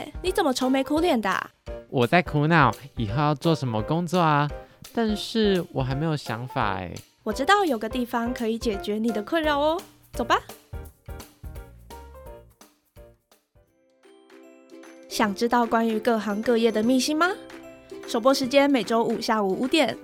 [0.00, 1.50] 月，你怎么愁眉苦脸的？
[1.88, 4.48] 我在苦恼以后要做什么工作啊，
[4.94, 6.92] 但是我还没有想法哎。
[7.22, 9.80] 我知道有个地方可以解决你的困扰哦，
[10.12, 10.40] 走吧。
[15.08, 17.30] 想知道关于各行各业的秘辛吗？
[18.06, 19.96] 首播时间每周五下午五点，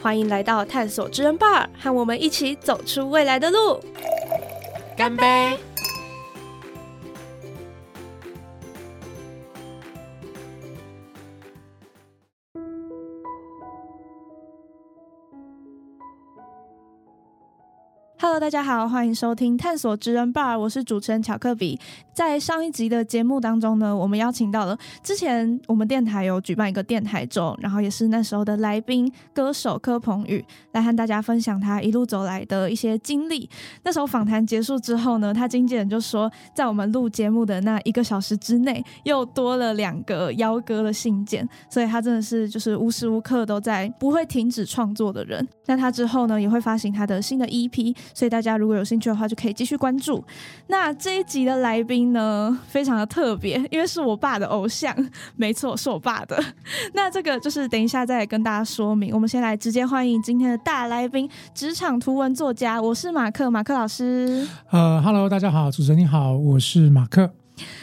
[0.00, 3.80] 欢迎来到探索之人 bar，和我们一起走出未来的路。
[4.96, 5.58] 干杯
[18.42, 21.78] 大家好，欢迎收听探索职人 bar，我是主持人巧克比。
[22.12, 33.48] 在上一集的节目当中呢，我们邀请到了之前我们电台有举办一个电台周，然后也是那时候的来宾歌手柯鹏宇来和大家分享他一路走来的一些经历。
[33.84, 45.48] 那时候访谈结束之后呢，他经纪人就说，在我们录节目的那一个小时之内，又多了两个邀歌的信件，所以他真的是就是无时无刻都在不会停止创作的人。
[45.66, 47.96] 那他之后呢，也会发行他的新的 EP。
[48.12, 50.24] 所以大家如果有兴趣的话，就可以继续关注。
[50.68, 54.96] 那这一集的来宾呢，非常的特别，因为是我爸的偶像，
[55.36, 56.42] 没错，是我爸的。
[56.94, 59.12] 那这个就是等一下再跟大家说明。
[59.12, 64.48] 我们先来直接欢迎今天的大来宾——职场图文作家，我是马克，马克老师。
[64.70, 67.30] 呃，Hello，大家好，主持人你好，我是马克。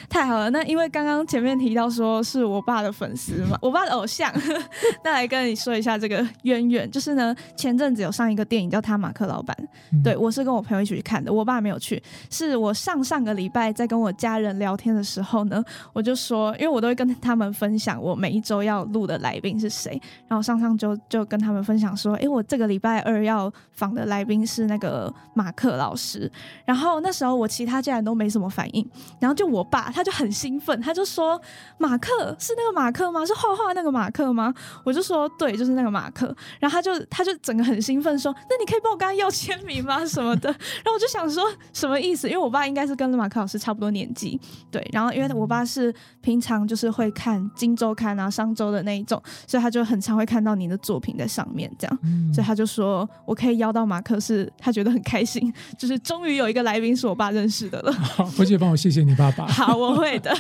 [0.09, 4.33] 太好了，那因为刚刚前面提到说是我爸的粉丝嘛， 我爸的偶像，
[5.05, 9.55] 那来跟你说一下这个渊源，就是呢，前阵子有上一个电影叫《他马克老板》，
[10.03, 12.01] 对我是跟我朋友一起去看的，我爸没有去，
[12.31, 26.31] 是我上上个礼拜在跟我家人聊天的时候呢，我就说，因为我都会跟他们分享我每一周要录的来宾是谁，然后上上周就跟他们分享说，哎，我这个礼拜二要访的来宾是那个马克老师，
[26.66, 28.83] 然后那时候我其他家人都没什么反应，
[29.19, 29.94] 然后就我爸。
[29.98, 31.39] 他他就很兴奋，他就说
[31.78, 33.25] ：“马克是那个马克吗？
[33.25, 34.53] 是画画那个马克吗？”
[34.86, 40.06] 我就说：“对，就是那个马克。”然后他就他就整个很兴奋说：“那你可以帮我跟他要签名吗？
[40.06, 40.50] 什么的？”
[40.84, 42.29] 然后我就想说什么意思？
[42.29, 44.40] 因为我爸应该是跟马克老师差不多年纪，
[44.72, 44.88] 对。
[44.94, 52.00] 然后因为我爸是平常就是会看《金周刊》啊、《商周》的那一种，所以他就很常会看到你的作品在上面，这样。
[52.34, 57.91] 所以他就说：“我可以邀到马克，是他觉得很开心，就是终于有一个来宾是我爸认识的了。
[58.02, 59.46] ”好，回去帮我谢谢你爸爸。
[59.53, 60.00] 好，我。
[60.00, 60.34] 会的，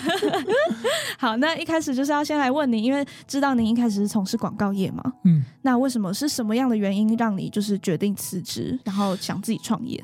[1.19, 10.01] 好，那一开始就是要先来问你，因为知道您一开始是从事广告业嘛，嗯，那为什么是什么样的原因让你就是决定辞职，然后想自己创业？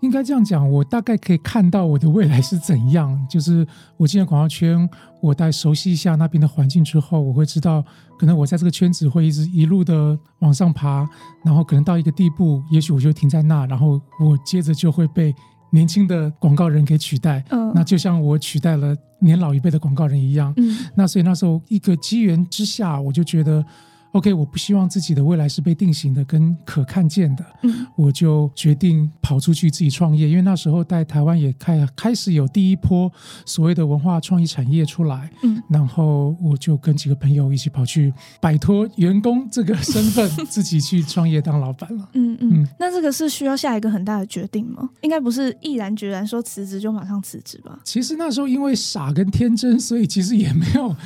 [0.00, 3.26] 应该这样讲，我大概可以看到我的未来是怎样。
[3.28, 3.66] 就是
[3.96, 4.88] 我进了广告圈，
[5.20, 7.84] 我在熟悉一下那边的环境之后，我会知道，
[8.18, 11.08] 可能我在这个圈子会一直一路的往上爬，
[11.44, 15.34] 然后可能到一个地步，也许我就停在那，然后我接着就会被。
[15.72, 23.64] 年轻的广告人给取代，嗯，那就像我取代了年老一辈的广告人一样，嗯，那所以那时候一个机缘之下，我就觉得。
[24.12, 30.28] OK，我不希望自己的未来是被定型的跟可看见的，嗯，我就决定跑出去自己创业。
[30.28, 33.10] 因为那时候在台湾也开开始有第一波
[33.46, 42.08] 所谓的文化创意产业出来，嗯，然后我就跟几个朋友一起跑去摆脱员工这个身份， 自己去创业当老板了。
[42.14, 44.88] 嗯嗯，那这个是需要下一个很大的决定吗？
[45.02, 47.78] 应该不是毅然决然说辞职就马上辞职吧？
[47.84, 50.96] 其实那时候因为傻跟天真，所以其实也没有。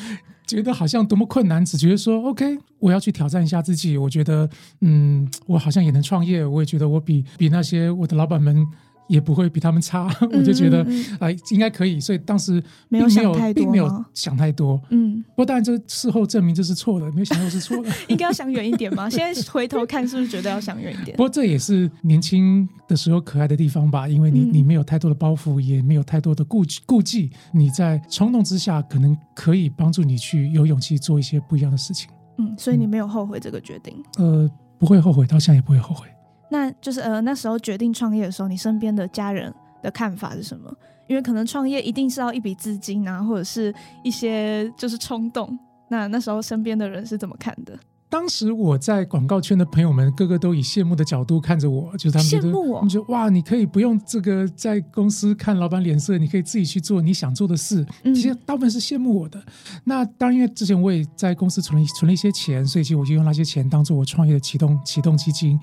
[0.47, 3.97] 觉得好像多么困难，只觉得说 OK，我要去挑战一下自己。
[3.97, 4.49] 我觉得，
[4.81, 6.45] 嗯，我好像也能创业。
[6.45, 8.67] 我也觉得我比比那些我的老板们。
[9.07, 10.85] 也不会比他们差， 我就觉得
[11.19, 14.81] 啊，应该可以，所以当时并没有想太多，并没有想太多。
[14.91, 17.91] 嗯，不过当然这事后证明这是错的，没有想到是错的。
[18.09, 19.09] 应该要想远一点嘛？
[19.11, 21.17] 现在回头看，是不是觉得要想远一点？
[21.17, 32.09] 不过这也是年轻的时候可爱的地方吧，因为你你没有太多的包袱，也没有太多的顾顾忌，你在冲动之下，可能可以帮助你去有勇气做一些不一样的事情。
[32.39, 34.03] 嗯，所以你没有后悔这个决定？
[34.19, 36.09] 呃，不会后悔，到现在也不会后悔。
[36.55, 40.73] 那就是呃，那时候决定创业的时候，你身边的家人的看法是什么？
[41.09, 43.75] 因为可能创业一定是要一笔资金啊，或者是
[44.05, 45.59] 一些就是冲动。
[45.89, 47.77] 那那时候身边的人是怎么看的？
[48.09, 57.85] 当时我在广告圈的朋友们，个个都以羡慕的角度看着我，就是他们觉得，他们觉得哇，你可以不用这个在公司看老板脸色，你可以自己去做你想做的事。
[58.05, 59.43] 其实大部分是羡慕我的。
[59.83, 65.59] 那当然，因为之前我也在公司存了存了一些钱，所以其实我就用那些钱当做我创业的启动启动基金。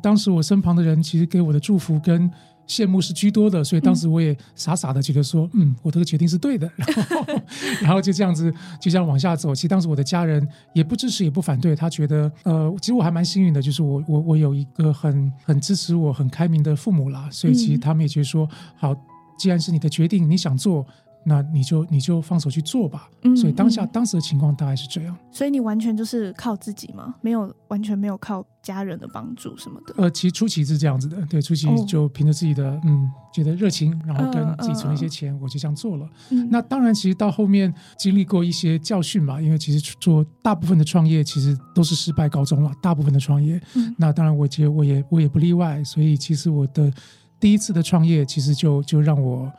[0.00, 2.30] 当时我身旁的人其实给我的祝福跟。
[2.66, 7.26] 羡慕是居多的，所以当时我也傻傻的觉得说，嗯，我这个决定是对的， 然后，
[7.82, 9.54] 然后就这样子就这样往下走。
[9.54, 18.94] 其实当时我的家人也不支持也不反对，他觉得，呃，其实我还蛮幸运的，就是我我我有一个很很支持我很开明的父母啦，所以其实他们也觉得说，好，
[19.38, 20.86] 既然是你的决定，你想做。
[21.28, 23.10] 那你就你就放手去做吧。
[23.22, 25.16] 嗯所以当下嗯当时的情况大概是这样。
[25.32, 27.16] 所以你完全就是靠自己吗？
[27.20, 29.94] 没有完全没有靠家人的帮助什么的。
[29.96, 36.08] 呃，其实初期是这样子的，对，初期哦就凭着自己的、嗯觉得热情，然后跟嗯自己存一些嗯钱，我就这样做了。
[36.30, 43.60] 嗯那当然，其实到后面经历过一些教训嘛，因为其实做大部分的创业其实都是失败告终了，大部分的创业。
[43.74, 46.90] 嗯那当然，我觉得我也我也不例外，所以其实我的
[47.38, 49.52] 第一次的创业，其实就就让我。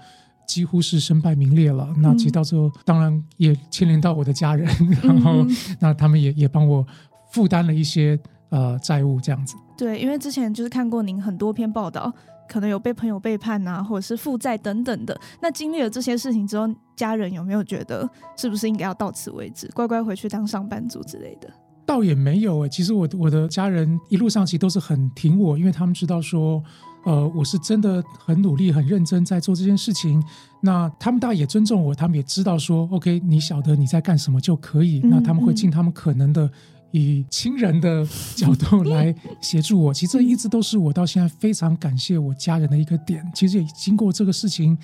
[0.47, 1.87] 几乎是身败名裂了。
[1.97, 4.65] 那其实到最后，当然也牵连到我的家人，
[5.03, 6.83] 然后嗯那他们也也帮我
[7.31, 8.17] 负担了一些
[8.49, 9.55] 呃债务，这样子。
[9.77, 12.11] 对，因为之前就是看过您很多篇报道，
[12.49, 15.15] 可能有被朋友背叛啊，或者是负债等等的。
[15.41, 21.47] 那经历了这些事情之后，家人有没有觉得是不是应该要到此为止，乖乖回去当上班族之类的？
[21.85, 26.61] 倒也没有诶、其实我我的家人一路上其实都是很挺我，因为他们知道说，
[27.07, 30.21] 呃，我是真的很努力、很认真在做这件事情。
[30.61, 34.99] 那他们当然也尊重我，他们也知道说，OK，你晓得你在干什么就可以。
[35.03, 36.49] 嗯那他们会尽他们可能的。
[36.91, 43.29] 以亲人的角度来协助我，其实这一直都是我到现在非常感谢我家人的一个点。
[43.35, 44.75] 其实也经过这个事情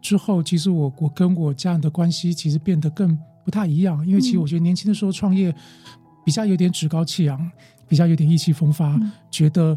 [0.00, 5.54] 之后，其实我我跟我家人的关系其实变得更不太一样，因为其实嗯我觉得年轻的时候创业，
[6.24, 7.38] 比较有点趾高气扬，
[7.86, 9.76] 比较有点意气风发，嗯觉得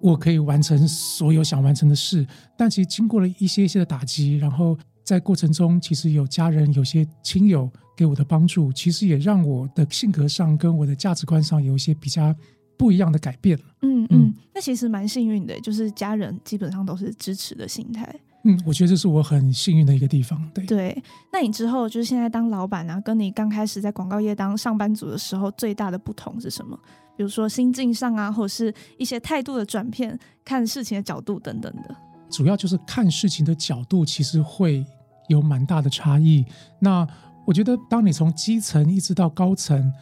[0.00, 2.26] 我可以完成所有想完成的事。
[2.56, 12.34] 但其实经过了一些一些的打击，然后在过程中，其实有家人、有些亲友给我的帮助，其实也让我的性格上跟我的价值观上有一些比较
[12.76, 13.64] 不一样的改变了。
[13.82, 18.14] 嗯嗯嗯，那其实蛮幸运的，就是家人基本上都是支持的心态。
[18.46, 20.38] 嗯，我觉得这是我很幸运的一个地方。
[20.52, 21.02] 对，对，
[21.32, 26.78] 那你之后就是现在当老板啊，跟你刚开始在广告业当上班族的时候，最大的不同是什么？
[27.16, 31.96] 比如说心境上啊，或者是一些态度的转变、看事情的角度等等的。
[32.30, 34.84] 主要就是看事情的角度，其实会
[35.28, 36.44] 有蛮大的差异。
[36.80, 37.06] 那
[37.46, 39.92] 我觉得，当你从基层一直到高层，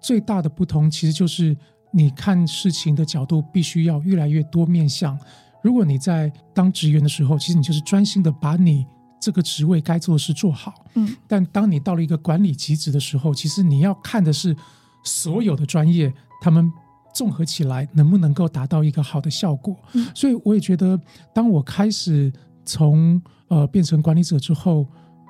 [0.00, 1.56] 最大的不同其实就是
[1.92, 5.18] 你看事情的角度必须要越来越多面向。
[5.62, 8.86] 如果你在当职员的时候，其实你就是专心的把你
[9.20, 10.72] 这个职位该做的事做好。
[10.94, 14.56] 嗯但当你到了一个管理级职的时候，其实你要看的是
[15.02, 16.70] 所有的专业，他们
[17.14, 19.76] 综合起来能不能够达到一个好的效果。
[19.92, 20.98] 嗯所以我也觉得，
[21.32, 22.32] 当我开始
[22.64, 24.86] 从呃变成管理者之后，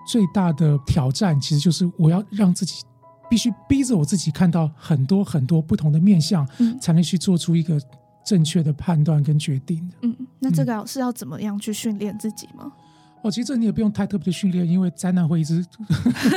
[0.06, 2.83] 最大的挑战其实就是我要让自己
[3.29, 7.81] 必须逼着我自己看到很多很多不同的面相，嗯才能去做出一个
[8.25, 9.91] 正确的判断跟决定。
[10.03, 12.73] 嗯，那这个是要怎么样去训练自己吗？
[13.25, 15.65] 哦，其实这你也不用太特别的训练，因为灾难会一直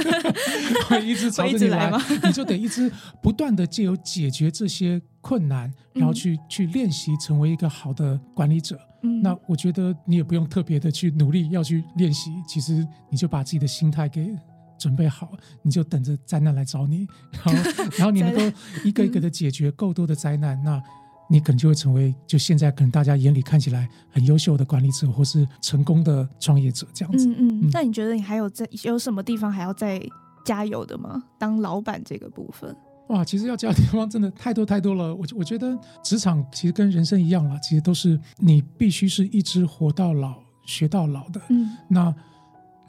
[0.88, 2.89] 会一直朝着你来来， 你就得一直
[3.22, 6.16] 不断的借由解决这些困难，然后嗯。
[6.16, 8.80] 去、去练习成为一个好的管理者。
[9.04, 14.33] 嗯，那我觉得你也不用特别的去努力要去练习，其实你就把自己的心态给
[14.80, 15.30] 准备好，
[15.62, 17.06] 你就等着灾难来找你，
[17.44, 18.42] 然后 然后你能够
[18.86, 20.81] 一个一个的解决够多的灾难，那
[21.30, 27.28] 你可能就会成为就现在可能大家眼里看起来很优秀的管理者，或是成功的创业者这样子。
[27.28, 30.02] 嗯嗯嗯，那你觉得你还有在有什么地方还要再
[30.46, 31.24] 加油的吗？
[31.38, 32.76] 当老板这个部分，
[33.10, 35.14] 哇，其实要加的地方真的太多太多了。
[35.14, 40.36] 我我觉得职场其实跟人生一样啦，其实都是你必须是一直活到老
[40.66, 41.42] 学到老的。
[41.50, 42.14] 嗯那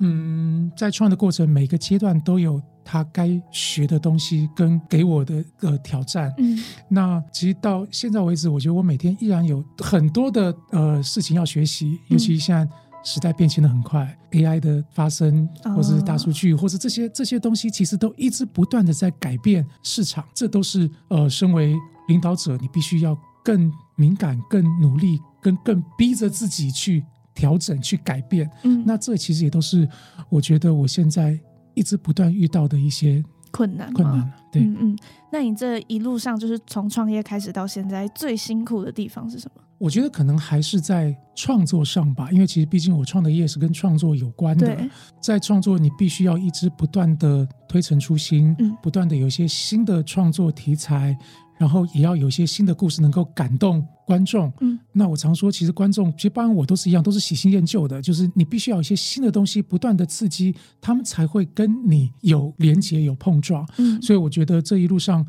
[0.00, 6.32] 嗯，在创业的过程，每个阶段都有他该学的东西跟给我的呃挑战。
[6.38, 6.58] 嗯
[6.88, 12.66] 那其实到现在为止，我觉得我每天依然有很多的呃事情要学习，尤其现在
[13.04, 20.24] 时代变迁的很快，AI 的发生，或者是大数据，或者这些这些东西，其实都一直不断的在改变市场。
[20.34, 21.76] 这都是呃，身为
[22.08, 27.04] 领导者，你必须要更敏感、更努力、跟更逼着自己去
[27.38, 28.50] 调整、去改变。
[28.64, 29.88] 嗯，那这其实也都是
[30.28, 31.38] 我觉得我现在
[31.74, 34.28] 一直不断遇到的一些困难困难。
[34.50, 34.98] 对，嗯嗯，
[35.30, 39.62] 那你这一路上就是从创业开始到现在，最辛苦的地方是什么？
[39.78, 44.66] 我觉得可能还是在创作上吧，因为其实毕竟我创的业是跟创作有关的。
[44.66, 44.90] 对，
[45.22, 51.16] 在创作，你必须要一直不断的推陈出新，嗯不断的有一些新的创作题材，
[51.58, 54.50] 然后也要有一些新的故事能够感动观众。
[54.60, 63.68] 嗯，那我常说，其实观众，其实包括我都是一样，都是喜新厌旧的，就是你必须要有一些新的东西不断的刺激，他们才会跟你有连接、有碰撞。
[63.76, 65.26] 嗯所以我觉得这一路上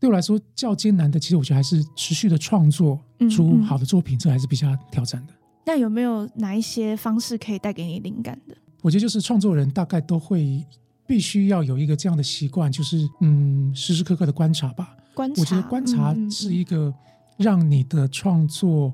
[0.00, 5.32] 对我来说较艰难的，其实我觉得还是持续的创作嗯出嗯好的作品，这还是比较挑战的。
[5.66, 8.56] 那有没有哪一些方式可以带给你灵感的？
[8.82, 10.64] 我觉得就是创作人大概都会
[11.06, 14.96] 必须要有一个这样的习惯，就是嗯，时时刻刻的观察吧。
[15.16, 16.92] 观察，我觉得观察是一个
[17.38, 18.92] 让你的创作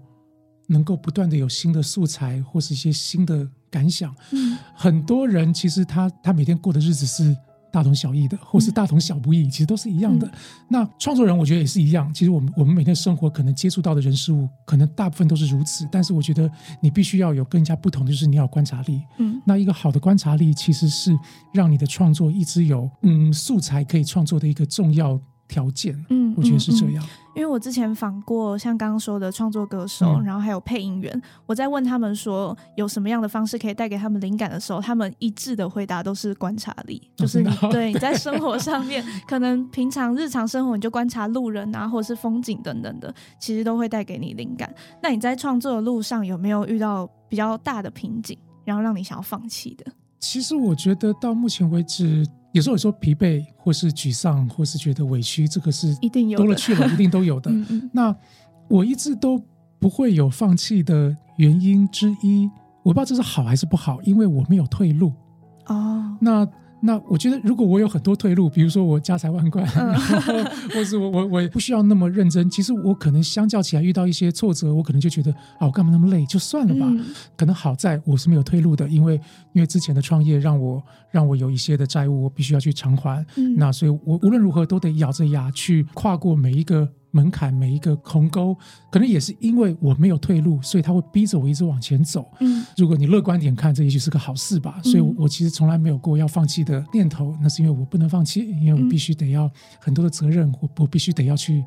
[0.69, 4.15] 能够不断的有新的素材或是一些新的感想。
[4.31, 7.37] 嗯很多人其实他他每天过的日子是
[7.73, 10.27] 大同小异的，或是大同小不异，其实都是一样的。
[10.29, 10.33] 嗯
[10.69, 12.13] 那创作人我觉得也是一样。
[12.15, 15.89] 其实我们我们每天生活可能接触到的人事物，可能大部分都是如此。
[15.91, 16.51] 但是我觉得
[16.81, 19.03] 你必须要有更加不同的，就是你要有观察力。
[19.19, 21.19] 嗯那一个好的观察力，其实是
[21.53, 25.95] 让你的创作一直有嗯素材可以创作的一个重要条件。
[26.11, 26.89] 嗯，我觉得是这嗯。
[26.89, 27.05] 嗯样。
[27.35, 44.71] 因为我之前访过像刚刚说的创作歌手，嗯然后还有配音员，我在问他们说有什么样的方式可以带给他们灵感的时候，他们一致的回答都是观察力，就是你哦对你在生活 上面，可能平常日常生活你就观察路人啊，或者是风景等等的，其实都会带给你灵感。
[45.03, 49.91] 那你在创作的路上有没有遇到比较大的瓶颈，然后让你想要放弃的？
[50.23, 57.51] 其实我觉得到目前为止，有时候有时候疲惫，或是沮丧，或是觉得委屈，这个是一定有的，多了去了， 一定都有的。
[57.51, 58.15] 嗯嗯那
[58.69, 59.43] 我一直都
[59.81, 62.49] 不会有放弃的原因之一，
[62.85, 65.13] 我不知道这是好还是不好，因为我没有退路。
[65.67, 66.49] 哦，那
[66.85, 70.33] 那我觉得，如果我有很多退路，比如说我家财万贯，嗯然后
[70.75, 76.87] 或是我我我不需要那么认真，其实我可能相较起来遇到一些挫折，我可能就觉得啊，我干嘛那么累，就算了吧。
[76.91, 77.05] 嗯
[77.37, 79.15] 可能好在我是没有退路的，因为
[79.53, 83.25] 因为之前的创业让我让我有一些的债务，我必须要去偿还。
[83.37, 88.55] 嗯那所以我无论如何都得咬着牙去跨过每一个门槛，每一个鸿沟。
[88.91, 92.29] 可能也是因为我没有退路，所以他会逼着我一直往前走。
[92.41, 94.81] 嗯如果你乐观点看，这也许是个好事吧。
[94.83, 97.37] 所以我，嗯我其实从来没有过要放弃的念头。
[97.41, 99.49] 那是因为我不能放弃，因为我嗯必须得要
[99.81, 101.65] 很多的责任，我我必须得要去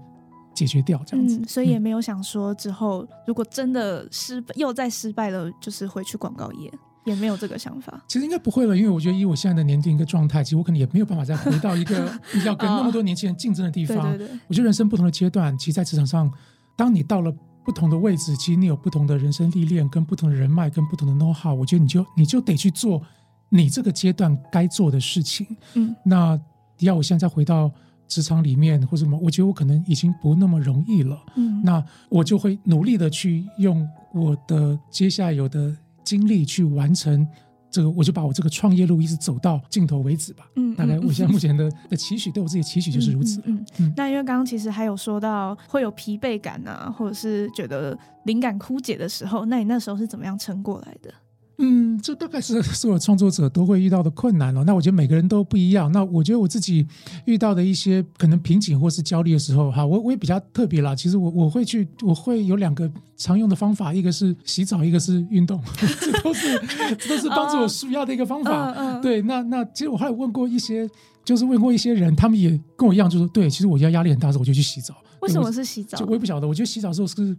[0.54, 1.38] 解决掉这样子。
[1.38, 6.72] 嗯，所以也没有想说之后如果真的失败又再失败了，就是回去广告业，
[7.06, 8.02] 也没有这个想法。
[8.08, 12.12] 其实应该不会了，因为我觉得以我现在的年龄一个状态，其实我可能也没有办法再回到一个
[12.46, 14.18] 要跟那么多年轻人竞争的地对方。
[14.18, 16.32] 对对，我觉得人生不同的阶段，其实，在职场上，
[16.76, 17.34] 当你到了
[17.64, 23.02] 不同的位置，其实你有不同的人生历练，跟不同的人脉，跟不同的 know how，我觉得你就你就得去做
[23.50, 25.48] 你这个阶段该做的事情。
[25.74, 26.40] 嗯那
[26.80, 27.72] 要我现在回到
[28.08, 31.18] 职场里面或者什么，我觉得我可能已经不那么容易了。
[31.36, 37.28] 嗯，那我就会努力的去用我的接下来有的精力去完成
[37.70, 40.48] 这个，我就把我这个创业路一直走到尽头为止吧。
[40.56, 43.42] 嗯大概我现在目前的 的期许，对我自己的期许就是如此。
[43.46, 43.66] 嗯
[43.98, 51.14] 那因为刚刚其实还有说到会有疲惫感啊，或者是觉得灵感枯竭的时候，那你那时候是怎么样撑过来的？
[51.58, 54.64] 嗯，这大概是所有创作者都会遇到的困难了。
[54.66, 55.92] 那我觉得每个人都不一样。
[55.92, 56.86] 那我觉得我自己
[57.26, 60.94] 遇到的一些可能瓶颈或是焦虑的时候，哈，我我也比较特别啦。
[60.96, 65.62] 其实我我会去，我会有两个常用的方法，一个是洗澡，一个是运动，
[66.02, 66.60] 这都是
[67.00, 69.00] 这都是帮助我舒压的一个方法。
[69.00, 70.90] 对，那那其实我还有问过一些，
[71.24, 74.94] 就是问过一些人，他们也跟我一样，就说对，其实我要压力很大的时候，我就去洗澡。
[75.22, 76.06] 为什么是洗澡就？
[76.06, 77.36] 我也不晓得，我觉得洗澡的时候是，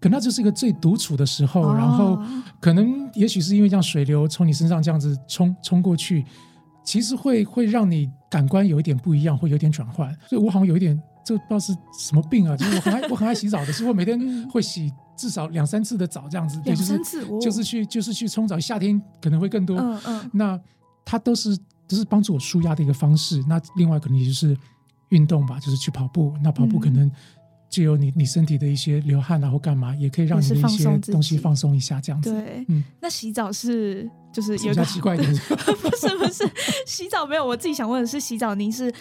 [0.00, 2.18] 可能那就是一个最独处的时候，哦然后
[2.58, 6.24] 可能也许是因为这样水流从你身上这样子冲冲过去，
[6.82, 10.10] 其实会会让你感官有一点不一样，会有点转换。
[10.26, 19.76] 所以我好像有一点，这不知道是什么病啊，就是我很爱我很爱洗澡的，是我每天嗯会洗至少两三次的澡这样子，对，两就是三次，哦就是去就是去冲澡，夏天可能会更多。
[19.76, 20.58] 嗯嗯那
[21.04, 21.54] 它都是
[21.86, 23.44] 都是帮助我舒压的一个方式。
[23.46, 24.56] 那另外可能也就是
[25.10, 26.34] 运动吧，就是去跑步。
[26.42, 27.10] 那跑步嗯可能
[27.70, 32.32] 借由你你身体的一些流汗啊或干嘛，也可以让你的一些东西放松一下，这样子。
[32.32, 32.64] 对。
[32.68, 35.22] 嗯，那洗澡是就是有比一个较奇怪的。
[35.80, 36.44] 不是不是，
[36.84, 37.46] 洗澡没有。
[37.46, 38.92] 我自己想问的是，洗澡您是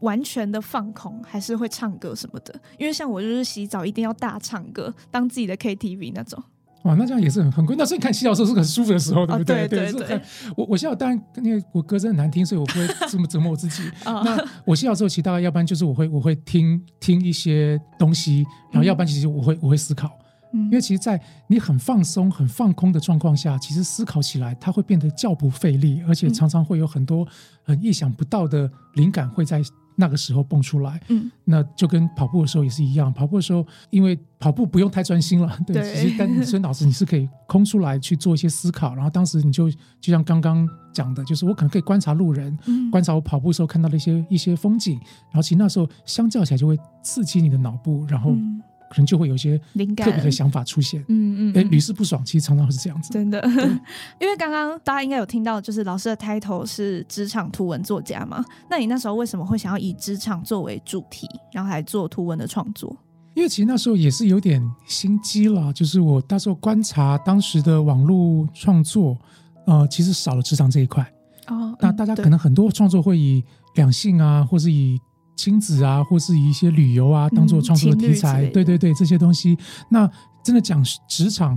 [0.00, 2.54] 完全的放空，还是会唱歌什么的？
[2.78, 6.42] 因为像我就是洗澡一定要大唱歌，当自己的 KTV 那种。
[6.88, 7.76] 哇，那这样也是很很贵。
[7.76, 9.68] 那所以你看洗澡的时候是很舒服的时候，对不哦对？
[9.68, 10.20] 对对对
[10.56, 13.82] 我我洗澡当然因为我歌声很难听，所以我不会这么 折磨我自己。
[14.04, 20.08] 啊那我洗澡之后，其实大概要不然就是我会我会听听一些东西，然后要不然其实我会我会思考。
[20.08, 27.28] 嗯因为其实，在你很放松、很放空的状况下，其实思考起来，它会变得较不费力，而且嗯常常会有很多
[27.62, 29.60] 很意想不到的灵感会在
[29.98, 31.00] 那个时候蹦出来。
[31.08, 31.30] 嗯。
[31.44, 35.94] 那就跟跑步的时候也是一样，跑步的时候，因为跑步不用太专心了， 对，对。
[35.94, 42.90] 其实但你所以脑子你是可以空出来去做一些思考，然后当时你就就像刚刚讲的，就是我可能可以观察路人，嗯。
[42.90, 44.98] 观察我跑步的时候看到的一些一些风景，
[45.30, 51.00] 然后其实那时候相较起来就会刺激你的脑部，然后嗯可能就会有一些灵感特别的想法出现。
[51.00, 53.12] 哎，嗯嗯嗯屡试不爽，其实常常是这样子。
[53.12, 53.42] 真的，
[54.20, 58.44] 因为刚刚大家应该有听到，就是老师的 title 是职场图文作家嘛？
[58.70, 62.96] 那你那时候为什么会想要以职场作为主题，然后来做图文的创作？
[63.34, 69.16] 因为其实那时候也是有点心机了，就是我那时候观察当时的网络创作，
[69.64, 71.02] 呃，其实少了职场这一块。
[71.46, 73.42] 哦那大家可能很多创作会以
[73.76, 75.00] 两性啊，或是以
[75.38, 78.44] 亲子啊，或是以一些旅游啊当做创作的题材。
[78.46, 79.56] 对对对，这些东西。
[79.88, 80.10] 那
[80.42, 81.56] 真的讲职场，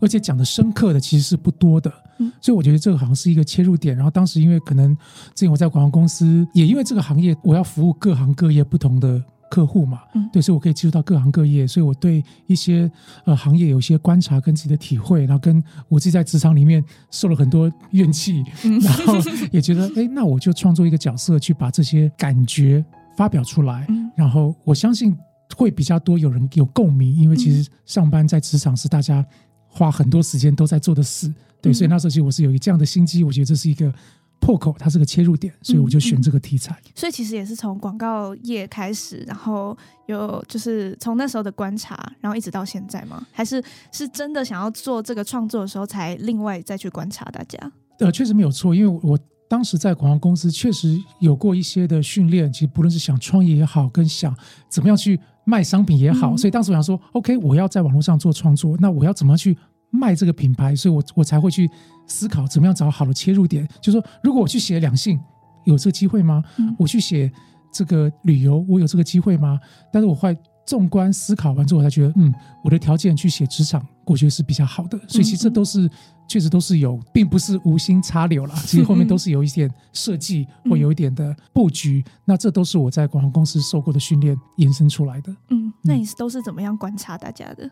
[0.00, 1.90] 而且讲的深刻的其实是不多的。
[2.18, 3.94] 嗯所以我觉得这个好像是一个切入点。
[3.96, 4.94] 然后当时因为可能
[5.34, 12.90] 之前我在广告公司，也因为这个行业我要服务各行各业不同的客户嘛，嗯对，所以我可以接触到各行各业，所以我对一些
[13.24, 19.14] 呃行业有一些观察跟自己的体会，然后跟我自己在职场里面受了很多怨气，嗯 然后
[19.50, 22.84] 也觉得，哎，那我就创作一个角色，去把这些感觉
[23.16, 23.86] 发表出来。
[23.88, 25.16] 嗯然后我相信
[25.56, 29.24] 会比较多有人有共鸣，因为其实上班在职场是大家
[29.66, 31.32] 花很多时间都在做的事。
[31.60, 33.92] 对，嗯所以那时候其实我是有一这样的心机，我觉得这是一个
[34.40, 36.76] 破口，它是个切入点，所以我就选这个题材。
[36.94, 39.76] 所以其实也是从广告业开始，然后
[40.06, 43.24] 有就是从那时候的观察，然后一直到现在吗？
[43.32, 47.58] 还是是真的想要做这个创作的时候，才另外再去观察大家？
[47.98, 49.18] 呃，确实没有错，因为我
[49.52, 54.34] 当时在广告公司确实有过一些的训练，其实不论是想创业也好，跟想
[54.66, 59.54] 怎么样去卖商品也好，嗯所以当时我想说，OK，我要在网络上做创作，那我要怎么样去
[59.90, 60.74] 卖这个品牌？
[60.74, 61.70] 所以我我才会去
[62.06, 65.20] 思考怎么样找好的切入点，就是说，如果我去写两性，
[65.66, 66.42] 有这个机会吗？
[66.56, 67.30] 嗯我去写
[67.70, 69.60] 这个旅游，我有这个机会吗？
[69.92, 74.98] 但是我会纵观思考完之后，我才觉得，嗯，我的条件去写职场，我觉得是比较好的。
[75.08, 75.90] 所以其实这都是
[76.28, 78.54] 确实都是有，并不是无心插柳啦。
[78.64, 82.04] 其实后面都是有一点设计或有一点的布局。
[82.24, 85.34] 那这都是我在广告公司受过的训练延伸出来的。
[85.50, 87.68] 嗯，那你是都是怎么样观察大家的？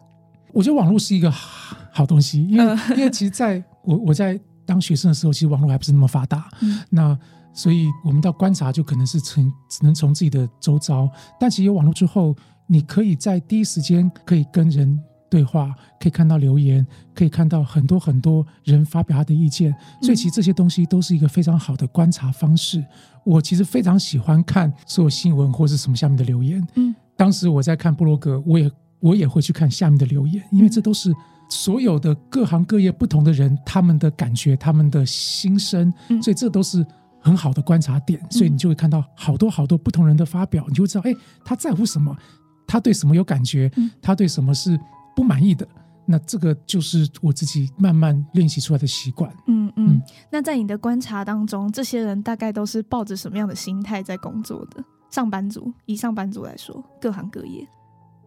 [0.53, 6.49] 我觉得网络是一个好好东西，因为、嗯因为其实在我我在当学生的时候，其实网络还不是那么发达。
[6.61, 7.17] 嗯那
[7.53, 12.35] 所以我们到观察就可能是从只能从自己的周遭，但其实有网络之后，
[12.73, 14.97] 你可以在第一时间可以跟人
[15.29, 22.85] 对话，可以看到留言，可以看到很多很多人发表他的意见，所以其实这些东西都是一个非常好的观察方式。
[23.25, 26.65] 我其实非常喜欢看所有新闻或是什么下面的留言。
[26.77, 31.13] 嗯，当时我在看布洛格，我也我也会去看下面的留言，因为这都是
[31.49, 36.87] 所有的各行各业不同的人他们的感觉、他们的心声，嗯所以这都是
[37.21, 38.21] 很好的观察点。
[38.31, 42.17] 所以你就会看到好多好多不同人的发表，你就会知道，哎，他在乎什么，
[42.71, 44.79] 他对什么有感觉嗯，他对什么是
[45.17, 45.67] 不满意的。
[46.07, 49.29] 那这个就是我自己慢慢练习出来的习惯。
[49.49, 50.03] 嗯嗯嗯。
[50.31, 54.83] 那在你的观察当中，这些人大概都是抱着什么样的心态在工作的？
[55.11, 57.67] 上班族，以上班族来说，各行各业。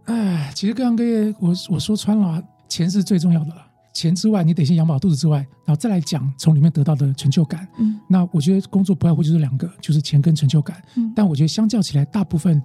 [0.06, 3.66] 哎，其实各行各业，我我说穿了啊，钱是最重要的了。
[3.94, 7.68] 钱之外，你得先养饱肚子之外，然后再来讲从里面得到的成就感。
[7.78, 10.82] 嗯那我觉得工作不外乎就是两个，就是钱跟成就感。
[10.96, 12.62] 嗯但我觉得相较起来，大部分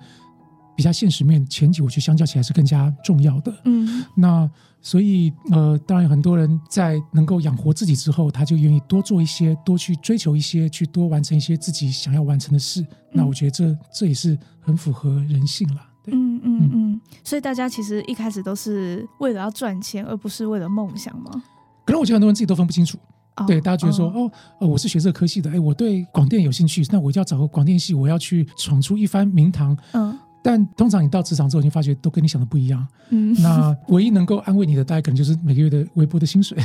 [0.78, 3.52] 比较现实面，前几我觉得相较起来是更加重要的。
[3.64, 4.48] 嗯那
[4.80, 12.86] 所以呃，当然很多人在能够养活自己之后，他就愿意多做一些，多去追求一些，去多完成一些自己想要完成的事。
[13.10, 15.84] 那我觉得这这也是很符合人性啦。
[16.04, 17.00] 对，嗯嗯嗯。
[17.24, 21.42] 所以大家其实一开始都是为了要赚钱，而不是为了梦想吗？
[21.84, 22.96] 可能我觉得很多人自己都分不清楚。
[23.34, 29.76] 哦对，大家觉得说，哦哦，呃，我是学这个科系的，哎，我对广电有兴趣，那我就要找个广电系，我要去闯出一番名堂。
[29.92, 30.16] 嗯
[30.48, 32.88] 但通常你到职场之后，你发觉都跟你想的不一样。
[33.10, 36.56] 嗯，那唯一能够安慰你的，大概可能就是每个月的微薄的薪水。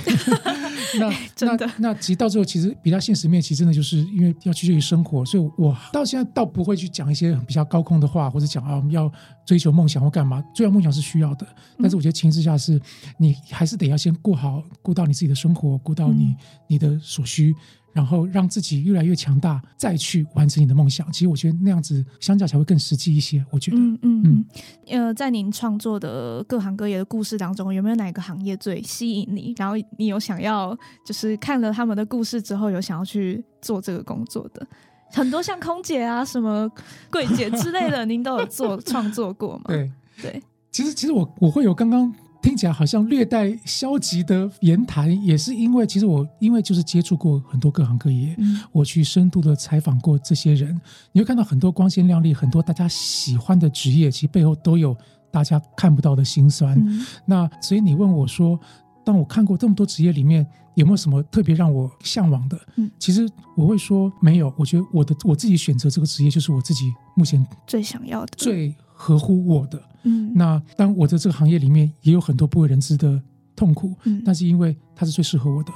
[0.97, 9.11] 那真的那那其实到最后，其实比较现实面，其实真的就是因为要取决于生活，所以我到现在倒不会去讲一些比较高空的话，或者讲啊我们要
[9.45, 10.41] 追求梦想或干嘛。
[10.55, 11.45] 追求梦想是需要的，
[11.77, 12.79] 但是我觉得前提之下是，
[13.17, 16.35] 你还是得要先过好，顾到你自己的生活，顾到你、嗯
[16.67, 17.53] 你的所需。
[17.93, 21.09] 然后让自己越来越强大，再去完成你的梦想。
[21.11, 23.45] 其实我觉得那样子相较起来会更实际一些。
[23.51, 24.45] 我觉得，嗯嗯嗯，
[24.87, 29.53] 呃，在您创作的各行各业的故事当中，有没有哪个行业最吸引你？
[29.57, 34.67] 然后你有想要，就是看了他们的故事之后，有想要去做这个工作的？
[35.11, 36.67] 很多像空姐啊、什么
[37.11, 39.65] 柜姐之类的，您都有做 创作过吗？
[39.67, 39.91] 对。
[40.21, 50.79] 对，其实，其实我我会有刚刚听起来好像略带消极的言谈，也是因为其实我因为就是接触过很多各行各业，嗯我去深度的采访过这些人，
[51.13, 54.95] 你会看到很多光鲜亮丽、很多大家喜欢的职业，其实背后都有
[55.31, 56.77] 大家看不到的辛酸。
[56.85, 58.59] 嗯那所以你问我说，
[59.05, 62.59] 当我看过这么多职业里面，有没有什么特别让我向往的？
[62.75, 63.25] 嗯其实
[63.55, 64.53] 我会说没有。
[64.57, 69.81] 我觉得我的我自己选择这个职业，就是我自己目前最想要的，最合乎我的。
[70.03, 73.21] 嗯那当我在这个行业里面也有很多不为人知的
[73.55, 75.71] 痛苦，嗯但是因为它是最适合我的，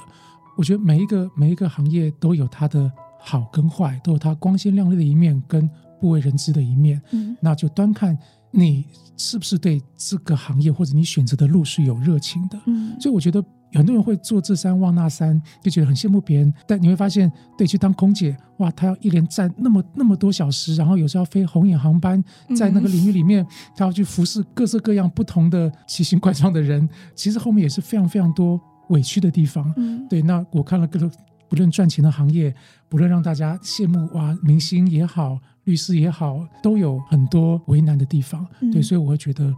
[0.57, 7.01] 我觉得每一个每一个行业都有它的好跟坏，都有它光鲜亮丽的一面跟不为人知的一面。
[7.11, 8.17] 嗯那就端看
[8.51, 8.85] 你
[9.17, 12.59] 是不是对这个行业或者你选择的路是有热情的。
[12.65, 16.53] 嗯所以我觉得很多人会做这山望那山，就觉得很羡慕别人。
[16.65, 22.23] 但你会发现，对，去当空姐，哇，她要一连站那么那么多小时，然后有时候要飞红眼航班，
[22.55, 26.87] 在那个领域里面，她要去服侍各式各样不同的奇形怪状的人。
[27.13, 29.73] 其实后面也是非常非常多委屈的地方。
[29.77, 31.11] 嗯，对，那我看了各种
[31.49, 32.53] 不论赚钱的行业，
[32.89, 38.47] 不论让大家羡慕哇，明星也好，律师也好，都有很多为难的地方。
[38.61, 39.53] 嗯对，所以我会觉得，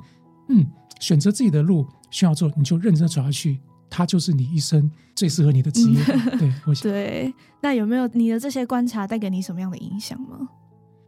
[0.49, 0.65] 嗯，
[0.99, 6.03] 选择自己的路需要做，你就认真地走下去，它就是你一生最适合你的职业。
[6.37, 7.33] 对，我想， 对。
[7.61, 10.47] 那有没有你的这些观察带给你什么样的影响吗？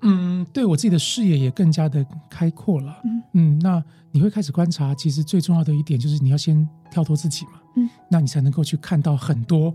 [0.01, 2.99] 嗯，对我自己的视野也更加的开阔了。
[3.05, 9.71] 嗯嗯，那你会开始观察，其实最重要的一点就是你要先跳脱自己嘛，嗯，那你才能够去看到很多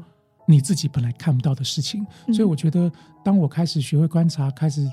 [0.49, 2.05] 你自己本来看不到的事情。
[2.27, 2.91] 嗯所以我觉得，
[3.25, 4.85] 当我开始学会观察，开始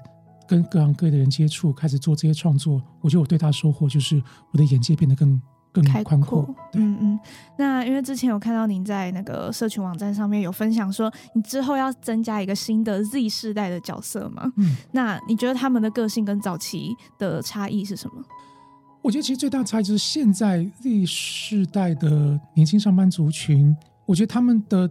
[0.48, 4.22] 跟各行各业的人接触，开始做这些创作，我觉得我对他的收获就是
[4.52, 5.42] 我的眼界变得更
[5.74, 6.44] 更开宽阔。
[6.72, 7.20] 对，嗯嗯。
[7.58, 14.54] 那因为之前有看到您在那个社群网站上面有分享说，你之后要增加一个新的 Z 世代的角色嘛？
[14.58, 18.24] 嗯，那你觉得他们的个性跟早期的差异是什么？
[19.02, 24.90] 我觉得其实最大的差异就是现在 Z 世代的年轻上班族群，我觉得他们的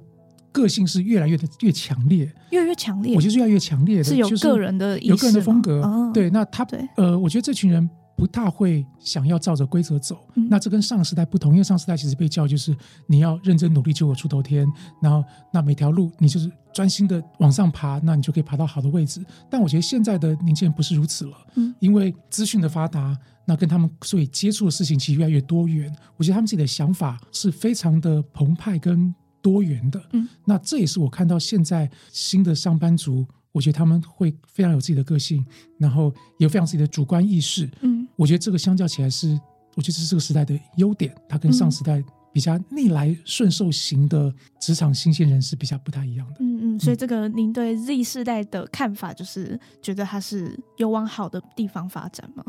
[0.52, 2.30] 个性是越来越的越强烈。
[2.50, 5.80] 越来越强烈我，觉得越来越强烈的，是有个人的有个人的风格。
[5.80, 7.88] 哦对，那他对呃，我觉得这群人
[8.22, 10.24] 不大会想要照着规则走。
[10.36, 12.72] 嗯那这跟上个时代不同，因为上个时代其实被教育就是
[13.08, 14.64] 你要认真努力就有出头天，
[15.00, 19.20] 然后那每条路你就是专心的往上爬，那你就可以爬到好的位置。
[19.50, 23.18] 但我觉得现在的年轻人不是如此了，嗯因为资讯的发达。
[23.44, 30.00] 那跟他们所以接触的事情其实越来越多元，我觉得他们自己的想法是非常的澎湃跟多元的。
[30.12, 35.44] 嗯，那这也是我看到现在新的上班族，我觉得他们会非常有自己的个性，
[35.78, 37.70] 然后也有非常自己的主观意识。
[37.82, 39.38] 嗯我觉得这个相较起来是，
[39.74, 46.36] 我觉得这是这个时代的优点，它跟上时代比较逆来顺受型的职场新鲜人是比较不太一样的。
[46.40, 52.44] 嗯嗯，所以这个您对 Z 世代的看法就是觉得它是有往好的地方发展吗？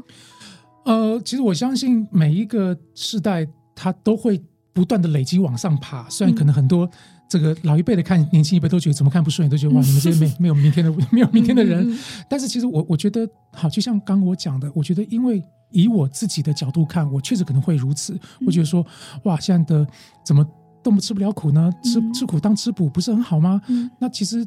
[0.86, 4.42] 呃，其实我相信每一个世代，它都会
[4.74, 6.10] 不断的累积往上爬。
[6.10, 6.90] 虽然可能很多
[7.34, 11.98] 这个老一辈的看年轻一辈都觉得怎么看不顺眼，都觉得哇，你们这些没 没有明天的 没有明天的人。
[12.30, 15.42] 但是其实我我觉得，好，就像刚刚我讲的，我觉得因为
[15.72, 18.16] 以我自己的角度看，我确实可能会如此。
[18.46, 18.86] 我觉得说，
[19.24, 19.88] 哇，现在的
[20.24, 20.46] 怎么
[20.84, 21.72] 都不吃不了苦呢？
[21.84, 23.60] 吃嗯吃苦当吃补，不是很好吗？
[23.68, 24.46] 嗯那其实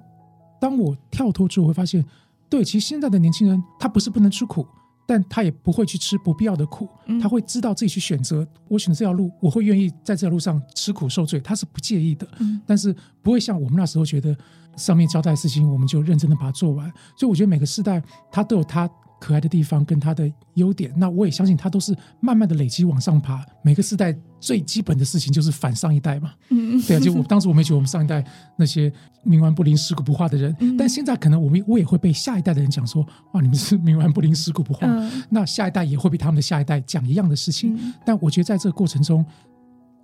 [0.60, 2.04] 当我跳脱之后，我会发现，
[2.48, 4.64] 对，其实现在的年轻人他不是不能吃苦，
[5.06, 12.26] 但他也不会去吃不必要的苦，嗯他会知道自己去选择，我选择这条路，我会愿意在这条路上吃苦受罪，他是不介意的。
[12.40, 14.36] 嗯但是不会像我们那时候觉得
[14.76, 16.90] 上面交代的事情，我们就认真的把它做完。
[17.16, 20.92] 所以我觉得每个时代他都有它可爱的地方跟它的优点。
[20.96, 23.44] 那我也相信它都是慢慢的累积往上爬。
[23.62, 26.32] 每个世代最基本的事情就是反上一代嘛。
[26.50, 28.24] 嗯，对啊，就我 当时我们觉得我们上一代
[28.56, 28.92] 那些
[29.24, 33.02] 冥顽不灵、尸骨不化的人，嗯但现在可能我们我也会被下一代的人讲说，
[33.32, 34.86] 哇，你们是冥顽不灵、尸骨不化。
[34.86, 37.76] 嗯那下一代也会被他们的下一代讲一样的事情。
[37.76, 39.24] 嗯但我觉得在这个过程中，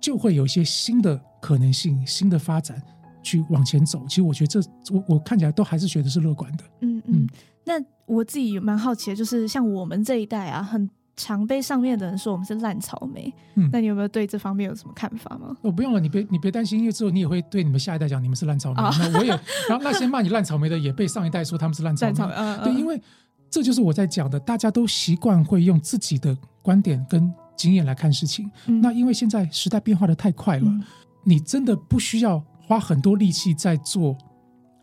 [0.01, 2.81] 就会有一些新的可能性、新的发展
[3.21, 4.03] 去往前走。
[4.07, 4.59] 其实我觉得这
[4.93, 6.63] 我我看起来都还是觉得是乐观的。
[6.81, 7.27] 嗯嗯，
[7.65, 7.73] 那
[8.05, 13.33] 我自己也蛮好奇的，就是像我们这一代啊，很常被上面的人说我们是烂草莓。
[13.55, 15.55] 嗯那你有没有对这方面有什么看法吗？
[15.61, 18.81] 哦，不用了，你别你别担心，因为之后你也会对你们下一代讲你们是烂草莓。
[18.81, 19.29] 哦那我也，
[19.69, 22.11] 然后那些骂你烂草莓的也被上一代说他们是烂草莓。
[22.11, 23.01] 烂草莓，嗯对，因为
[23.49, 28.49] 这就是我在讲的，大家都习惯会用自己的观点跟经验来看事情。
[28.65, 30.83] 嗯那因为现在时代变化的太快了，嗯
[31.23, 34.17] 你真的不需要花很多力气在做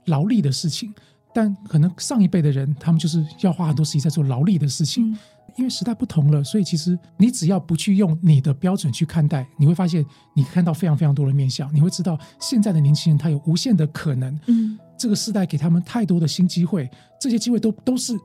[0.07, 0.95] 劳力的事情，
[1.35, 5.12] 但可能上一辈的人，他们就是要花很多时间在做劳力的事情。
[5.12, 5.19] 嗯
[5.57, 16.88] 因为时代不同了，所以其实你只要不去用你的标准去看待，你会发现你看到非常非常多的面相，你会知道现在的年轻人他有无限的可能，嗯这个时代给他们太多的新机会，
[17.21, 18.16] 这些机会都都是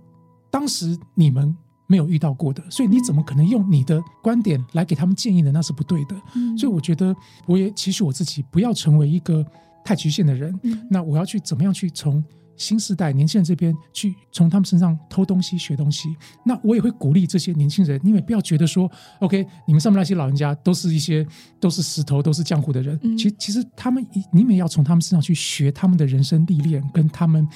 [0.52, 1.54] 当时你们
[1.88, 5.52] 没有遇到过的，所以你怎么可能用你的观点来给他们建议呢？
[5.52, 6.16] 那是不对的。
[6.36, 7.14] 嗯，所以我觉得，
[7.48, 9.44] 我也期许我自己不要成为一个
[9.84, 10.58] 太局限的人。
[10.62, 12.24] 嗯那我要去怎么样去从
[12.58, 16.10] 新时代年轻人这边去从他们身上偷东西、学东西。
[16.46, 18.90] 那我也会鼓励这些年轻人，你们不要觉得说
[19.20, 21.26] ，OK，你们上面那些老人家都是一些
[21.60, 23.00] 都是石头、都是浆糊的人。
[23.04, 27.48] 嗯其其实他们你们也要从他们身上去学他们的人生历练，跟他们